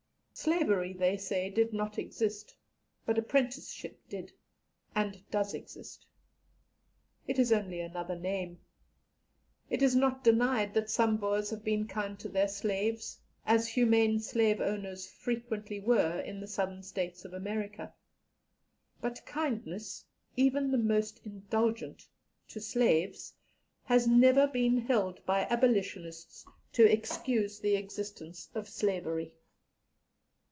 Slavery, 0.33 0.93
they 0.93 1.17
say, 1.17 1.51
did 1.51 1.71
not 1.71 1.99
exist; 1.99 2.55
but 3.05 3.19
apprenticeship 3.19 3.99
did, 4.09 4.31
and 4.95 5.21
does 5.29 5.53
exist. 5.53 6.07
It 7.27 7.37
is 7.37 7.53
only 7.53 7.79
another 7.79 8.15
name. 8.15 8.57
It 9.69 9.83
is 9.83 9.95
not 9.95 10.23
denied 10.23 10.73
that 10.73 10.89
some 10.89 11.17
Boers 11.17 11.51
have 11.51 11.63
been 11.63 11.87
kind 11.87 12.17
to 12.21 12.27
their 12.27 12.47
slaves, 12.47 13.19
as 13.45 13.67
humane 13.67 14.19
slave 14.19 14.59
owners 14.59 15.05
frequently 15.05 15.79
were 15.79 16.21
in 16.21 16.39
the 16.39 16.47
Southern 16.47 16.81
States 16.81 17.23
of 17.23 17.33
America. 17.33 17.93
But 18.99 19.23
kindness, 19.27 20.05
even 20.35 20.71
the 20.71 20.79
most 20.79 21.21
indulgent, 21.23 22.07
to 22.47 22.59
slaves, 22.59 23.35
has 23.83 24.07
never 24.07 24.47
been 24.47 24.79
held 24.79 25.23
by 25.23 25.41
abolitionists 25.51 26.47
to 26.73 26.91
excuse 26.91 27.59
the 27.59 27.75
existence 27.75 28.49
of 28.55 28.67
slavery. 28.67 29.33